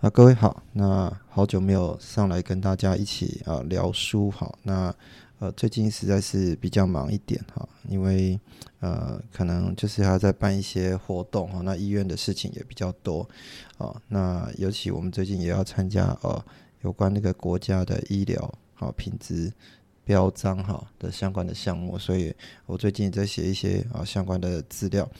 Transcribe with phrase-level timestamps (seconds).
[0.00, 4.94] 啊，各位好，那好久没有上来跟大家一起啊聊书哈，那
[5.40, 8.38] 呃最近实在是比较忙一点哈，因为
[8.78, 13.28] 呃可能就是还在办一些活动哈，那医院的事情也比较多
[13.76, 16.44] 啊，那尤其我们最近也要参加呃
[16.82, 19.52] 有关那个国家的医疗好品质
[20.04, 22.32] 标章哈的相关的项目，所以
[22.66, 25.10] 我最近也在写一些啊相关的资料，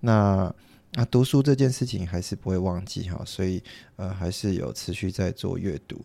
[0.00, 0.52] 那。
[0.94, 3.60] 啊，读书这件事情还是不会忘记哈，所以
[3.96, 6.00] 呃还是有持续在做阅读。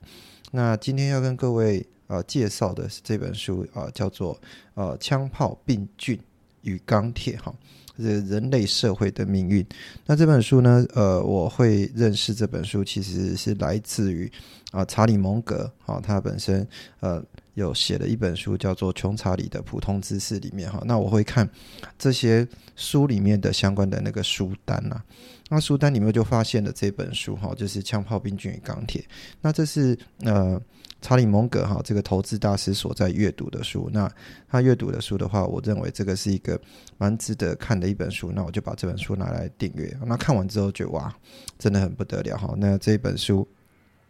[0.51, 4.39] 那今天要跟各位呃介绍的是这本书啊，叫做
[4.73, 6.19] 呃《枪炮、病菌
[6.63, 7.53] 与钢铁》哈，
[7.99, 9.63] 是人类社会的命运。
[10.07, 14.31] 那这本书呢，呃，我会认识这本书其实是来自于
[14.71, 16.67] 啊查理蒙格啊，他本身
[16.99, 17.23] 呃。
[17.55, 21.49] 有写了一本书，叫做《穷查理的普通知识》里面哈，那我会看
[21.97, 25.01] 这些书里面的相关的那个书单呐，
[25.49, 29.01] 那书单里面就发现了这本书哈，就是《枪炮、病菌与钢铁》。
[29.41, 30.61] 那这是呃
[31.01, 33.89] 查理蒙格哈这个投资大师所在阅读的书。
[33.91, 34.09] 那
[34.47, 36.59] 他阅读的书的话，我认为这个是一个
[36.97, 38.31] 蛮值得看的一本书。
[38.33, 39.93] 那我就把这本书拿来订阅。
[40.05, 41.13] 那看完之后觉得哇，
[41.57, 42.53] 真的很不得了哈。
[42.57, 43.47] 那这本书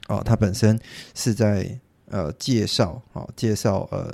[0.07, 0.79] 哦，它本身
[1.15, 1.79] 是在。
[2.09, 4.13] 呃，介绍啊，介绍呃，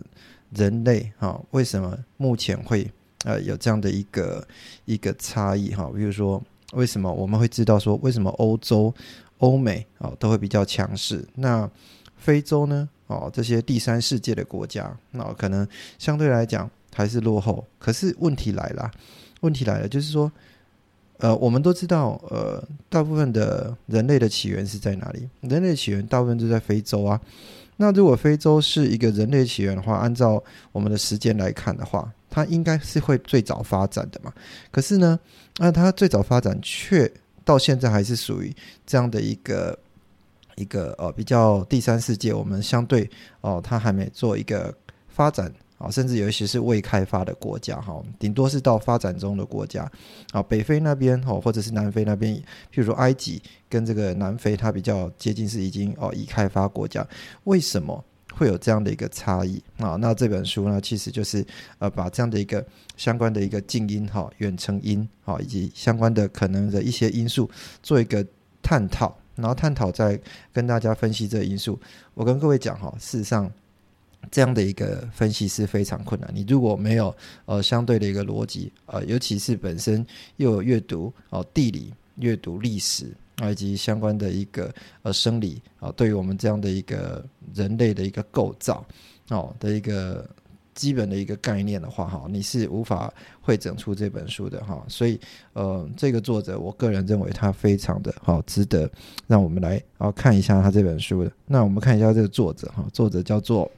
[0.52, 2.92] 人类哈，为什么目前会
[3.24, 4.46] 呃有这样的一个
[4.86, 5.90] 一个差异哈？
[5.96, 6.42] 比如说，
[6.74, 8.94] 为什么我们会知道说，为什么欧洲、
[9.38, 11.26] 欧美啊都会比较强势？
[11.36, 11.70] 那
[12.18, 12.90] 非洲呢？
[13.08, 15.68] 哦，这些第三世界的国家，那可能
[16.00, 17.64] 相对来讲还是落后。
[17.78, 18.92] 可是问题来了，
[19.42, 20.32] 问题来了，就是说，
[21.20, 25.30] 呃，我们都知道，呃，大部分的人类的起源是在哪里？
[25.42, 27.22] 人类起源大部分都在非洲啊。
[27.78, 34.32] 那如果非洲是一个人类起源的话，按照我们的时间来看的话，它应该是会最早发展的嘛。
[34.72, 35.20] 可是呢，
[35.58, 37.12] 那它最早发展却
[37.44, 39.78] 到现在还是属于这样的一个
[40.56, 43.10] 一个呃比较第三世界，我们相对
[43.42, 44.74] 哦，它还没做一个
[45.08, 45.52] 发展。
[45.78, 49.92] 啊，甚至有一些是未开发的国家，哈，顶多是到发展中的国家，
[50.32, 57.06] 啊，北非那边，哈，或者是南非那边，譬如说埃及跟这个南非，它比较接近是已经哦已开发国家，
[57.44, 58.02] 为什么
[58.34, 59.62] 会有这样的一个差异？
[59.78, 61.46] 啊，那这本书呢，其实就是
[61.80, 67.50] 呃把这样的一个相关的一个静音，哈，远程音，哈，以及相关的可能的一些因素
[67.84, 68.26] 做一个
[68.62, 70.18] 探讨，然后探讨再
[70.54, 71.78] 跟大家分析这个因素。
[72.14, 73.52] 我跟各位讲，哈，事实上。
[74.32, 76.30] 这样的一个分析是非常困难。
[76.34, 77.16] 你如果没有
[77.46, 80.06] 呃相对的一个逻辑，呃，尤其是本身
[80.38, 88.86] 又有阅读哦地理、阅读历史啊以及相关的一个呃生理啊，对于我们这样的一个人类的一个构造
[89.30, 90.28] 哦的一个
[90.74, 94.84] 基本的一个概念的话，哈，你是无法会整出这本书的哈。
[94.88, 95.20] 所以
[95.54, 98.90] 呃，这个作者我个人认为他非常的好，值得
[99.28, 101.32] 让我们来啊看一下他这本书的。
[101.46, 103.72] 那我们看一下这个作者哈，作者叫做。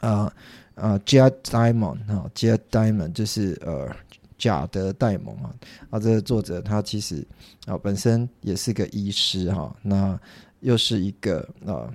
[0.00, 0.32] 啊
[0.74, 3.94] 啊，Jad Diamond 哈，Jad Diamond 就是呃
[4.38, 5.54] 贾德戴蒙啊，
[5.90, 7.26] 啊，这个作者他其实
[7.66, 10.18] 啊本身也是个医师哈，那
[10.60, 11.92] 又是一个呃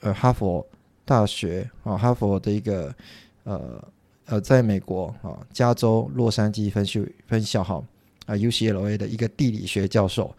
[0.00, 0.66] 呃哈佛
[1.04, 2.94] 大学啊哈佛的一个
[3.44, 3.82] 呃
[4.26, 7.82] 呃在美国啊加州洛杉矶分校分校哈
[8.26, 10.34] 啊 UCLA 的一个地理学教授。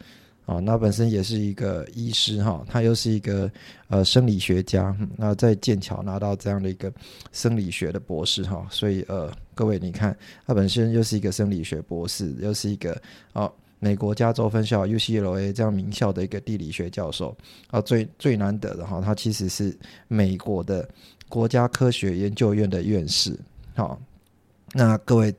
[0.46, 3.50] 啊，那本身也是一个医师哈，他又是一个
[3.88, 6.92] 呃生理学家，那在剑桥拿到这样的一个
[7.32, 10.16] 生理学的博士哈，所以呃各位你看，
[10.46, 13.50] 他本身又是一个生理学博士，又是一个啊
[13.80, 17.36] 美国加州分校 UCLA 这样名校的一个地理学教授
[17.72, 19.74] 啊，最最难得的哈，他其实是
[20.10, 20.88] 美国的
[21.30, 23.40] 国家科学研究院的院士，
[23.76, 23.98] 好，
[24.74, 25.34] 那各位。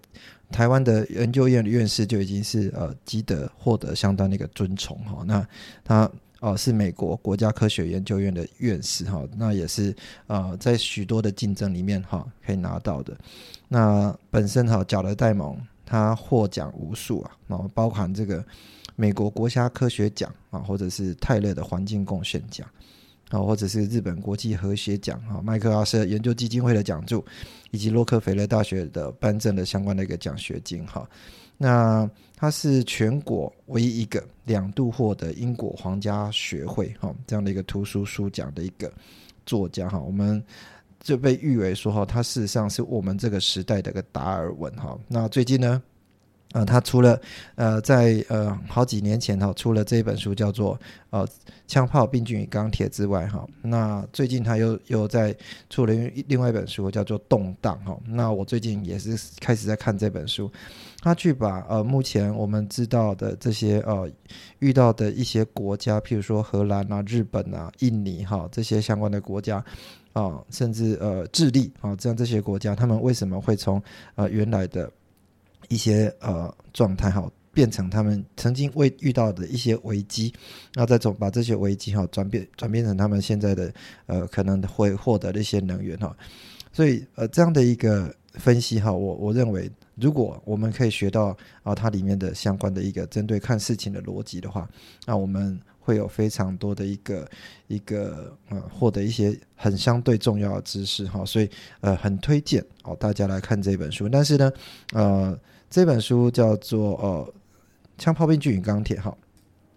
[0.54, 5.44] 台湾的研究院的院士就已经是呃积德获得相当的一个尊崇哈，那
[5.82, 9.92] 他哦是美国国家科学研究院的院士哈，那也是
[10.28, 13.18] 呃在许多的竞争里面哈可以拿到的。
[13.66, 18.44] 那本身哈贾德戴蒙他获奖无数啊，然后包含这个
[18.94, 22.64] 美国国家科学奖啊，或者是泰勒的环境贡献奖。
[23.30, 27.24] 啊，或者是日本国际和谐奖哈，麦克阿瑟研究基金会的奖助，
[27.70, 31.08] 以及洛克菲勒大学的颁证的相关的一个奖学金哈。
[31.56, 38.92] 那他是全国唯一一个两度获得英国皇家学会哈这样的一个图书书奖的一个
[39.46, 39.98] 作家哈。
[39.98, 40.42] 我们
[41.00, 44.98] 就被誉为说哈，他事实上是我们这个时代的一个达尔文哈。
[45.06, 45.80] 那最近呢，
[46.54, 47.20] 呃，他出了
[47.56, 50.78] 呃，在呃好几年前哈出了这一本书叫做
[51.10, 51.26] 呃
[51.66, 55.34] 枪炮、病菌与钢铁之外哈，那最近他又又在
[55.68, 55.92] 出了
[56.28, 60.48] 另外一本书叫做动荡哈，那我最近也是开始在看这本书，
[61.00, 64.08] 他去把呃目前我们知道的这些呃
[64.60, 69.56] 遇到的一些国家，譬如说荷兰啊、日本啊、印尼哈这些相关的国家
[70.12, 73.82] 啊，甚至呃智利啊这样这些国家，他们为什么会从
[74.14, 74.88] 呃原来的
[75.68, 80.34] 一些呃状态哈，变成他们曾经未遇到的一些危机，
[80.74, 83.72] 然后再从把这些危机哈转变转变成他们现在的
[84.06, 86.16] 呃可能会获得的一些能源哈，
[86.72, 94.68] 所以呃这样的一个分析哈，我我认为如果我们可以学到啊它里面的相关的一个针对看事情的逻辑的话，
[95.06, 97.30] 那我们会有非常多的一个
[97.68, 101.48] 一个呃获得一些很相对重要的知识哈，所以
[101.82, 104.52] 呃很推荐哦大家来看这本书，但是呢
[104.92, 105.38] 呃。
[105.70, 107.34] 这本书叫做《呃
[107.98, 109.16] 枪炮、兵巨与钢铁》哈，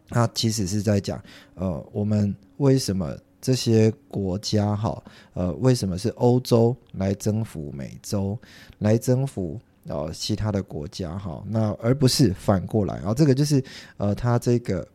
[0.10, 1.22] 它其实是在讲
[1.56, 5.04] 呃我们为什么这些国家哈
[5.34, 8.38] 呃为什么是欧洲来征服美洲，
[8.80, 13.64] 来征服呃其他的国家哈，那而不是反过来啊，这个就是
[13.98, 14.88] 呃他这个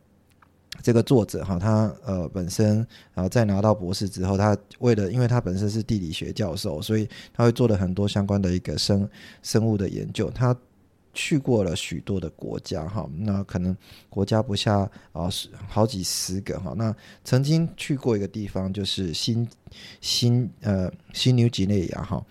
[0.81, 2.77] 这个作者哈，他呃本身
[3.13, 9.09] 然后在拿到博士之后，他为了因为他本身是地理学教授，所以他会做了很多相关的一个生
[9.41, 10.55] 生物的研究，他。
[11.13, 13.75] 去过了许多的国家哈，那可能
[14.09, 16.73] 国家不下啊十好几十个哈。
[16.75, 19.47] 那曾经去过一个地方，就是新
[20.01, 22.25] 新呃新牛几内亚哈。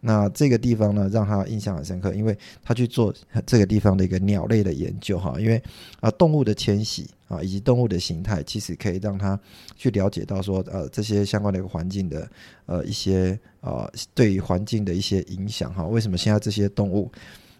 [0.00, 3.12] 那这个地方呢，让他印象很深刻，因为他去做
[3.44, 5.34] 这个地方的一个鸟类的研究哈。
[5.40, 5.60] 因为
[5.98, 9.38] 啊动物的迁徙啊以及动物的形态，其实可以让他
[9.76, 12.30] 去了解到说呃这些相关的一个环境的
[12.66, 15.84] 呃一些呃对于环境的一些影响哈。
[15.84, 17.10] 为什么现在这些动物？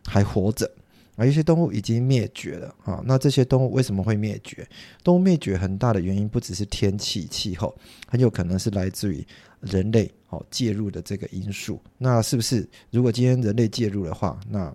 [0.08, 0.68] 还活着，
[1.16, 3.02] 而一些动物已经灭绝了啊！
[3.04, 4.66] 那这些动物为什么会灭绝？
[5.04, 7.76] 动物灭绝很大的原因不只是天气气候，
[8.06, 9.26] 很有可能是来自于
[9.60, 11.78] 人类哦介入的这个因素。
[11.98, 14.74] 那是不是如果今天人类介入的话，那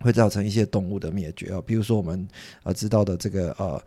[0.00, 1.62] 会造成一些动物的灭绝啊？
[1.64, 2.26] 比如说我们
[2.64, 3.80] 呃知道的这个呃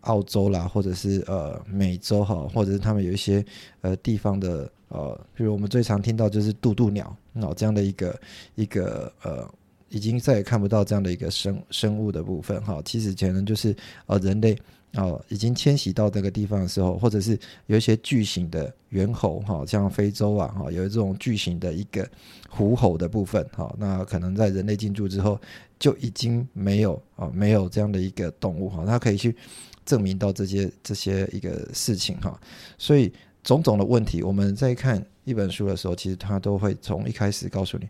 [0.00, 3.42] 澳洲啦，或者是呃美洲哈，或者是他们有一些
[3.80, 8.20] 呃地方的呃，比如我们最常听到就是渡渡鸟哦这样的一个
[8.56, 9.48] 一个呃。
[9.88, 13.74] 已经再也看不到这样的一个生生物的部分哈，其实可能就是
[14.06, 14.56] 呃人类
[14.94, 22.08] 哦已经迁徙到这个地方的时候，或者是有一些巨型的猿猴哈，像非洲啊哈，有这种巨型的一个
[22.48, 25.40] 虎吼的部分哈，那可能在人类进驻之后
[25.78, 29.36] 就已经没有啊没有这样的一个动物哈，它可以去
[29.84, 32.40] 证明到这些这些一个事情哈，
[32.76, 33.12] 所以
[33.44, 37.86] 种种的问题，我们在看一本书的时候，其实它都会从一开始告诉你。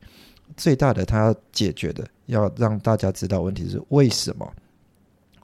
[0.56, 4.52] 最大的他要解决的，要让大家知道问题是为什么？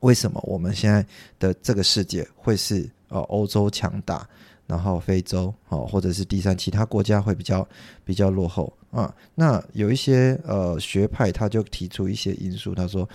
[0.01, 1.07] 为什么我们现在
[1.39, 4.29] 的这个世界会是呃欧洲强大，
[4.67, 7.65] 然后非洲哦或者是第三其他国家会比较
[8.05, 9.15] 比较落后啊？
[9.37, 13.09] 那有一些呃学派他就提出一些因素，他说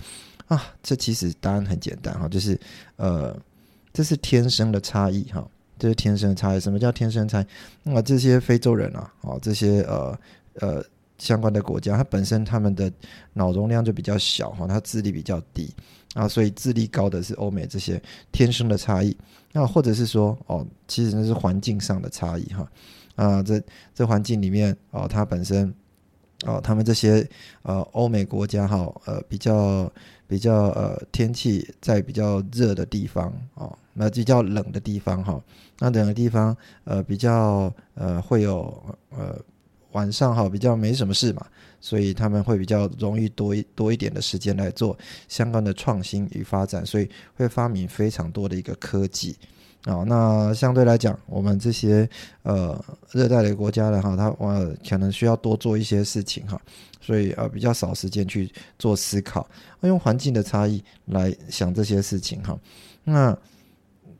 [0.46, 2.58] 啊，这其实答案很简单哈，就是
[2.96, 3.38] 呃
[3.92, 5.46] 这是天生的差异哈，
[5.78, 6.60] 这是天生的差异。
[6.60, 7.46] 什么叫天生差异？
[7.82, 10.18] 那么这些非洲人啊，哦这些呃
[10.60, 10.82] 呃。
[11.18, 12.90] 相关的国家，它本身他们的
[13.32, 15.74] 脑容量就比较小哈，它智力比较低
[16.14, 18.00] 啊，所以智力高的是欧美这些
[18.30, 19.16] 天生的差异。
[19.52, 22.70] 那或者是说哦，其实那是环境上的差异哈
[23.16, 23.60] 啊，这
[23.94, 25.74] 这环境里面哦，它本身
[26.46, 27.28] 哦，他们这些
[27.62, 28.76] 呃欧美国家哈
[29.06, 29.90] 呃比较
[30.28, 35.42] 比较呃天气在比较热的地方哦，那比较冷的地方哈，
[35.80, 39.36] 那冷的地方呃比较呃会有呃。
[39.92, 41.46] 晚上哈比较没什么事嘛，
[41.80, 44.96] 所以他们会比较容易多一多一点的时间来做
[45.28, 49.36] 相关的创新与发展，所以会发明非常多的一个科技
[49.84, 50.04] 啊。
[50.06, 52.08] 那相对来讲，我们这些
[52.42, 52.78] 呃
[53.12, 56.60] 热带的国家的哈，它呃可能需要多做一些事情哈，
[57.00, 59.48] 所以呃比较少时间去做思考，
[59.80, 62.58] 用环境的差异来想这些事情哈。
[63.04, 63.36] 那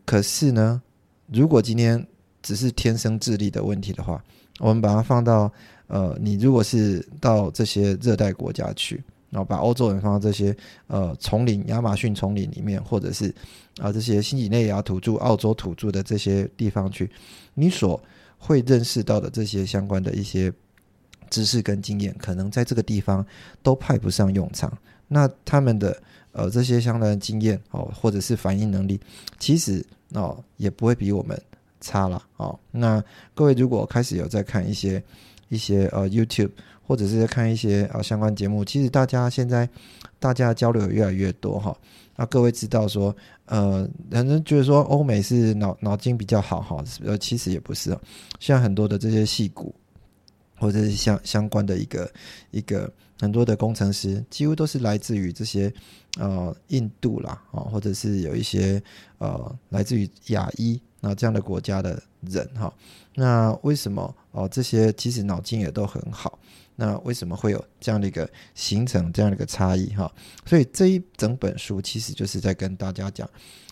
[0.06, 0.80] 可是呢，
[1.26, 2.06] 如果今天
[2.40, 4.24] 只是天生智力的问题的话，
[4.58, 5.50] 我们把它放到，
[5.86, 10.56] 呃，你如果是到这些热带国家去，然后把欧洲人放到这些
[10.88, 13.34] 呃丛林、亚马逊丛林里面，或者是
[13.78, 17.08] 啊这些新几内亚土著、澳洲土著的这些地方去，
[17.54, 18.02] 你所
[18.36, 20.52] 会认识到的这些相关的一些
[21.30, 23.24] 知识跟经验，可能在这个地方
[23.62, 24.76] 都派不上用场。
[25.06, 25.96] 那他们的
[26.32, 29.00] 呃这些相关的经验哦，或者是反应能力，
[29.38, 29.84] 其实
[30.14, 31.40] 哦也不会比我们。
[31.80, 33.02] 差了哦，那
[33.34, 35.02] 各位如果开始有在看一些
[35.48, 36.50] 一些呃 YouTube，
[36.86, 39.68] 或者是看一些呃相关节目，其实大家现在
[40.18, 41.76] 大家交流越来越多哈。
[42.16, 43.14] 那各位知道说，
[43.46, 47.96] 呃，很多人觉得说欧美是脑脑筋比较好哈，呃，其实也不是。
[48.40, 49.72] 像很多的这些戏骨，
[50.56, 52.10] 或者是相相关的一个
[52.50, 55.72] 一个很多的工程师，几乎都是来自于这些
[56.18, 58.82] 呃印度啦啊，或者是有一些
[59.18, 62.72] 呃来自于亚裔那这样的国家的人哈。
[63.14, 66.38] 那为什么哦这些其实脑筋也都很好？
[66.76, 70.08] 那为什么会有这样的一个形成这样的一个差异哈？
[70.46, 73.28] 所以这一整本书其实就是在跟大家讲，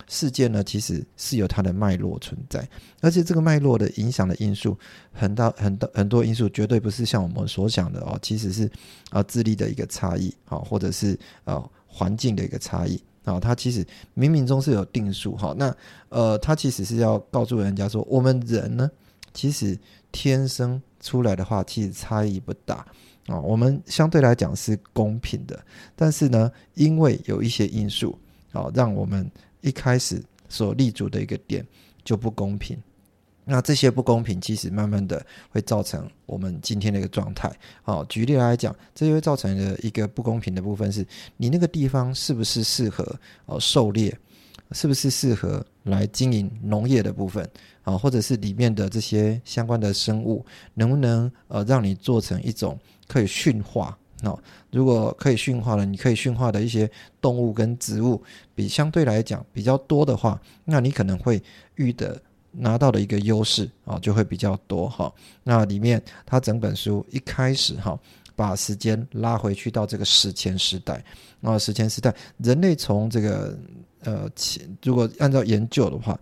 [0.08, 2.68] 事件呢其实是有它的脉络存在，
[3.00, 4.78] 而且这个脉络的影响的因素
[5.12, 8.70] 很大很大很多因素，绝对不是像我们所想的哦，其实是
[9.10, 13.84] 啊智力的一个差异啊，或者是呃环境的一个差异啊，它其实
[14.16, 15.54] 冥冥中是有定数哈。
[15.58, 15.74] 那
[16.08, 18.90] 呃，它其实是要告诉人家说，我们人呢，
[19.32, 19.78] 其实
[20.10, 20.80] 天生。
[20.98, 22.84] 出来的话，其实差异不大
[23.28, 23.38] 啊。
[23.38, 25.56] 我们相对来讲是公平的，
[25.94, 28.18] 但是呢，因为有一些因素
[28.50, 31.66] 啊，让我们一开始所立足的一个点
[32.04, 32.76] 就不公平。
[33.44, 37.48] 那这些不公平，其实慢慢的会造成我们今天的一个状态。
[37.82, 43.04] 好，举例来讲，这就会造成的一个不公平的部分是，你那个地方是不是适合
[43.44, 44.16] 哦狩猎？
[44.72, 47.48] 是不是适合来经营农业的部分
[47.84, 50.44] 啊，或者是里面的这些相关的生物，
[50.74, 53.96] 能不能呃让你做成一种可以驯化？
[54.26, 54.38] 哦
[54.70, 56.90] 如果可以驯化了，你可以驯化的一些
[57.20, 58.22] 动物跟植物，
[58.54, 61.42] 比相对来讲比较多的话，那你可能会
[61.76, 65.12] 遇的拿到的一个优势啊就会比较多哈。
[65.42, 67.98] 那里面它整本书一开始哈，
[68.34, 71.02] 把时间拉回去到这个史前时代
[71.40, 73.56] 啊，史前时代人类从这个。
[74.04, 76.16] 呃，七如果按照研究的话，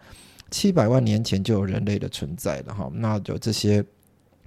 [0.50, 2.90] 七百万年前就有人类的存在了哈。
[2.94, 3.84] 那就这些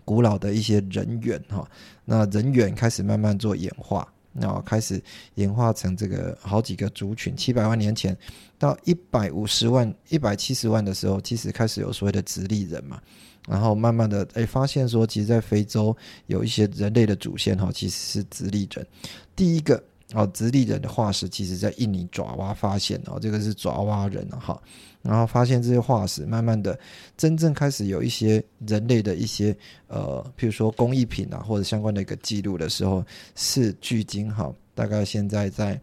[0.07, 1.69] 古老的一些人猿哈，
[2.05, 5.03] 那人猿开始慢慢做演化，然后开始
[5.35, 7.35] 演化成这个好几个族群。
[7.35, 8.17] 七百万年前
[8.57, 13.01] 到一百五十万、一百七十万的时候，其实开始有所谓的直立人嘛。
[13.49, 15.95] 然后慢慢的，哎，发现说，其实，在非洲
[16.27, 18.87] 有一些人类的祖先哈，其实是直立人。
[19.35, 19.83] 第一个。
[20.13, 24.57] 哦，直立人的化石其实在印尼爪哇发现哦，这个是爪哇人哈，
[25.01, 26.79] 然后发现这些化石，慢慢的
[27.17, 29.53] 真正开始有一些人类的一些
[29.87, 33.03] 呃，譬如说工艺品啊，或者相关的一个记录的时候，
[33.35, 35.77] 是距今哈，大概现在在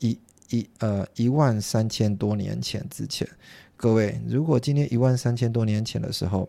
[0.00, 0.18] 一
[0.50, 3.26] 一呃一万三千多年前之前，
[3.78, 6.46] 各位，如果今天一万三千多年前的时候。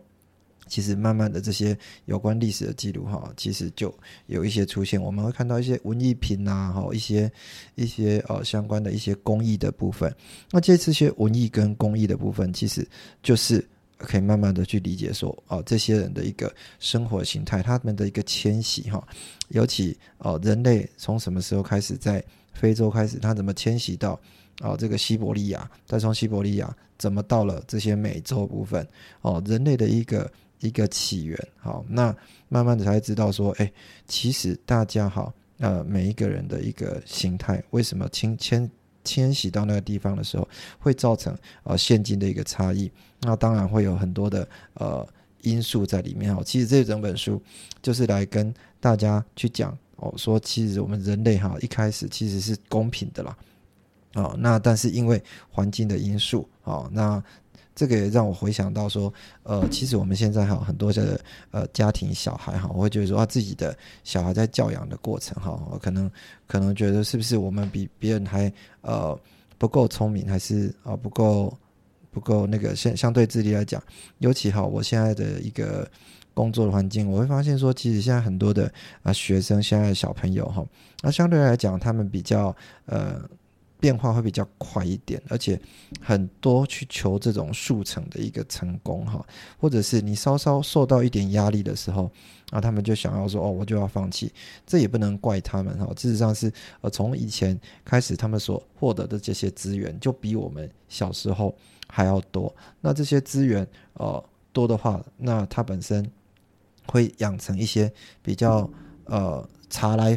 [0.68, 1.76] 其实慢慢的这些
[2.06, 3.92] 有关历史的记录哈，其实就
[4.26, 7.30] 有一些出现，我们会看到一些文艺品呐，哈，一些
[7.74, 10.14] 一些呃相关的一些工艺的部分。
[10.50, 12.88] 那这这些文艺跟工艺的部分，其实
[13.22, 13.62] 就是
[13.98, 19.06] 可以慢慢的去理解说，哦，这些人的一个生活形态，他们的一个迁徙哈，
[19.48, 24.18] 尤其哦，人类从什么时候开始在非洲开始，他怎么迁徙到
[24.60, 28.86] 哦这个西伯利亚，再从西伯利亚怎么到了这些美洲部分，
[29.20, 30.30] 哦，人类的一个。
[30.62, 32.14] 一个起源，好，那
[32.48, 33.70] 慢慢的才知道说，哎，
[34.06, 38.70] 其实大家好，呃，每一个人的一个形态，为什么迁迁
[39.02, 42.88] 迁徙到那个地方的时候，会造成呃现今的一个差异？
[43.22, 45.06] 那当然会有很多的呃
[45.40, 46.32] 因素在里面。
[46.34, 47.42] 哦，其实这整本书
[47.82, 53.36] 就是来跟大家去讲哦，说其实我们人类哈一开始其实是公平的啦，
[54.14, 57.20] 哦，那但是因为环境的因素，哦，那。
[57.74, 59.12] 这个也让我回想到说，
[59.44, 61.18] 呃，其实我们现在哈很多的
[61.50, 66.10] 呃家庭小孩哈，我会觉得说啊，自己的小孩在教养的过程哈，我可能
[66.46, 68.52] 可能觉得是不是我们比别人还
[68.82, 69.18] 呃
[69.56, 71.56] 不够聪明，还是啊不够
[72.10, 73.82] 不够那个相相对智力来讲，
[74.18, 75.90] 尤其哈我现在的一个
[76.34, 78.70] 工作的环境，我会发现说，其实现在很多的
[79.02, 80.62] 啊学生，现在的小朋友哈，
[81.02, 83.20] 那相对来讲，他们比较呃。
[83.82, 85.60] 变化会比较快一点，而且
[86.00, 89.26] 很多去求这种速成的一个成功哈，
[89.58, 92.08] 或者是你稍稍受到一点压力的时候，
[92.50, 94.32] 啊，他们就想要说哦，我就要放弃，
[94.64, 95.92] 这也不能怪他们哈。
[95.96, 101.52] 事实上是呃，从以前开始，他们所获得的这些资源就比我们小时候
[101.88, 102.54] 还要多。
[102.80, 106.08] 那这些资源呃多的话，那他本身
[106.86, 108.70] 会养成一些比较
[109.06, 110.16] 呃茶来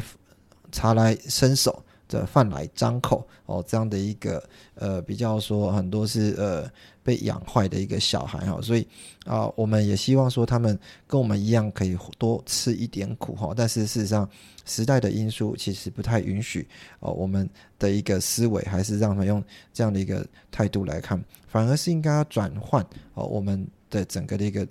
[0.70, 1.82] 茶来伸手。
[2.08, 4.42] 的饭来张口哦，这样的一个
[4.74, 6.70] 呃比较说很多是呃
[7.02, 8.86] 被养坏的一个小孩哈，所以
[9.24, 14.28] 啊我们也希望说他们跟我们一样可以多吃一点苦哈，但是事实上
[14.64, 16.66] 时代的因素其实不太允许
[17.00, 17.48] 哦，我们
[17.78, 22.84] 的一个思维还是让他们用这样的一个态度来看，反而是应该要转换
[23.14, 24.66] 哦我们的整个的一个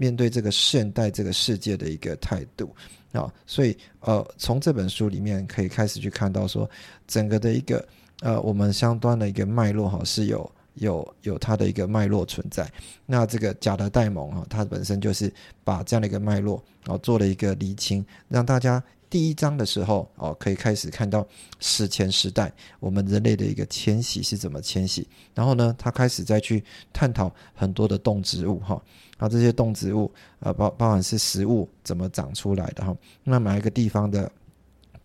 [0.00, 2.74] 面对这个现代这个世界的一个态度
[3.12, 3.30] 啊。
[3.46, 6.68] 所以呃，从这本书里面可以开始去看到说，
[7.06, 7.86] 整个的一个
[8.22, 10.50] 呃，我们相关的一个脉络哈是有。
[10.74, 12.66] 有有它的一个脉络存在，
[13.04, 15.30] 那这个贾德戴蒙哈，它本身就是
[15.64, 21.26] 把这样的一个脉络啊做了一个厘清，让大家第一章的时候哦可以开始看到
[21.58, 28.80] 史前时代我们人类的一个迁徙是怎么迁徙，然后呢，他开始再去探讨很多的动植物哈，
[29.18, 34.30] 啊这些动植物啊包包含是食物怎么长出来的哈，那哪一个地方的？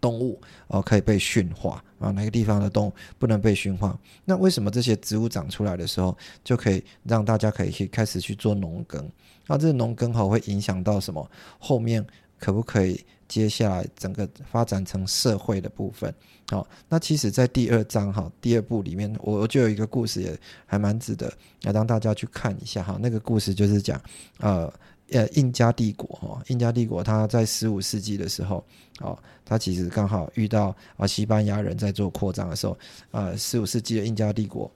[0.02, 3.98] 动物哦可以被驯化啊，哪个地方的动物不能被驯化？
[4.24, 9.10] 那为什么这些植物长出来的时候就可以让大家可以去开始去做农耕？
[9.48, 11.28] 那这个农耕哈会影响到什么？
[11.58, 12.06] 后面
[12.46, 16.14] 可不可以接下来整个发展成社会的部分？
[16.52, 20.38] 好，那其实，在第二章哈第二部里面，我就有一个故事也
[20.68, 23.00] 还蛮值得要让大家去看一下哈。
[23.02, 24.00] 那个故事就是讲
[24.38, 24.72] 呃。
[25.12, 28.66] 呃，印加帝国哈，印加帝国它在十五世纪的时候，
[29.02, 32.76] 哦，它其实刚好遇到啊西班牙人在做扩张的时候，
[33.12, 34.70] 呃，十五世纪的印加帝国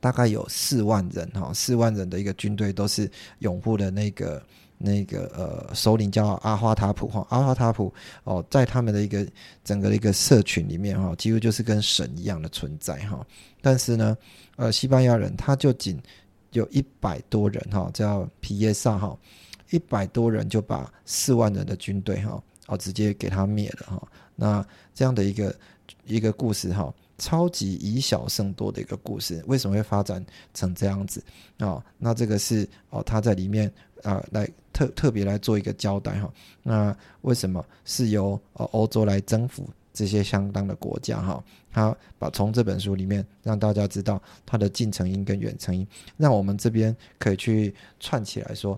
[0.00, 4.42] 大概有四万人哈，四万人的一个军队都是拥护的那个
[4.82, 7.92] 那个呃首领叫阿花塔普哈，阿花塔普
[8.24, 9.26] 哦，在他们的一个
[9.62, 13.24] 整个的一个社群里面哈，几乎就是跟神一样的存在哈，
[13.60, 14.16] 但是呢，
[14.56, 16.00] 呃，西班牙人他就仅
[16.50, 19.16] 有一百多人哈，叫皮耶萨哈。
[19.70, 24.62] 一百多人就把四万人的军队哈哦直接给他灭了哈，那
[24.92, 25.54] 这样的一个
[26.04, 31.22] 一个故事哈，超级以小胜多的一个故事，为什么会发展成这样子
[31.58, 31.80] 啊？
[31.96, 36.28] 那这个是哦他在里面啊来特特别来做一个交代哈。
[36.64, 41.44] 那为什么是由呃欧洲来征服这些相当的国家哈？
[41.70, 45.86] 他把从这本书里面让大家知道它的近程音跟远程音，
[46.16, 48.76] 让我们这边可以去串起来说。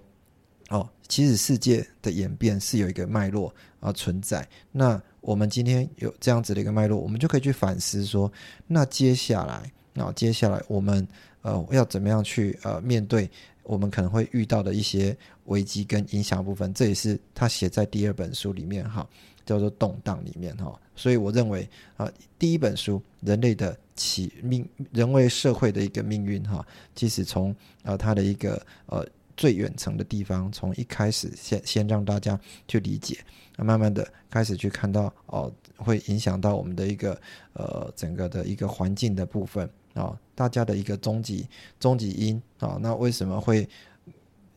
[0.70, 4.46] 哦，其实世界的演变是有一个脉络啊存在。
[4.72, 8.32] 那我们今天有这样子的一个脉络，我们就可以去反思说，
[8.66, 11.06] 那接下来，那接下来我们
[11.42, 13.30] 呃要怎么样去呃面对
[13.62, 16.72] 我们可能会遇到的一些危机跟影响部分？
[16.72, 19.06] 这也是他写在第二本书里面哈，
[19.44, 20.80] 叫做动荡里面哈。
[20.96, 21.68] 所以我认为
[21.98, 29.06] 啊，第一本书人类的起命，人为社会的一个命运哈，其实从呃他的一个呃。
[29.36, 32.38] 最远程的地方，从一开始先先让大家
[32.68, 33.18] 去理解，
[33.56, 37.20] 那慢慢的开始去看到哦，会影响到我们的一个
[37.52, 41.48] 呃整个的一个环境的部分啊，大家的一个终极
[41.80, 43.68] 终极因啊，那为什么会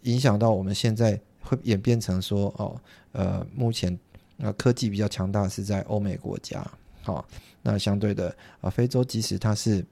[0.03, 2.79] 影响到我们现在会演变成说哦
[3.11, 3.97] 呃目前
[4.35, 6.65] 那科技比较强大是在欧美国家，
[7.01, 7.27] 好，
[7.61, 9.85] 那相对的啊非洲即使它是。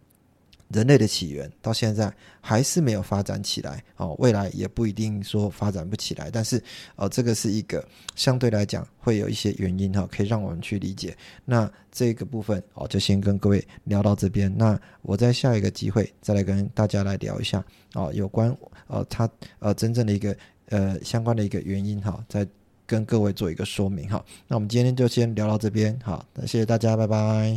[0.70, 6.62] 人类的起源到现在还是没有发展起来哦，未来也不一定说发展不起来，但是
[6.96, 11.16] 呃，这个是一个相对来讲会有一些原因哈，可以让我们去理解。
[11.46, 14.52] 那这个部分哦，就先跟各位聊到这边。
[14.58, 18.56] 那我在下一个机会再来跟大家来聊一下哦，有关
[18.88, 20.36] 呃它呃真正的一个
[20.70, 22.46] 呃相关的一个原因哈，再
[22.88, 24.24] 跟各位做一个说明哈。
[24.48, 27.54] 那我们今天就先聊到这边好，那谢谢大家，拜拜。